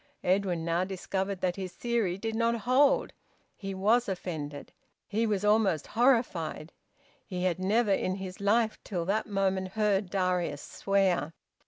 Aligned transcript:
Edwin 0.23 0.65
now 0.65 0.83
discovered 0.83 1.41
that 1.41 1.57
his 1.57 1.73
theory 1.73 2.17
did 2.17 2.33
not 2.33 2.55
hold. 2.61 3.13
He 3.55 3.75
was 3.75 4.09
offended. 4.09 4.71
He 5.07 5.27
was 5.27 5.45
almost 5.45 5.85
horrified. 5.85 6.73
He 7.23 7.43
had 7.43 7.59
never 7.59 7.91
in 7.93 8.15
his 8.15 8.41
life 8.41 8.79
till 8.83 9.05
that 9.05 9.27
moment 9.27 9.73
heard 9.73 10.09
Darius 10.09 10.63
swear. 10.63 11.33